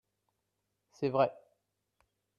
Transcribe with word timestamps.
C’est 0.93 1.09
vrai 1.09 1.31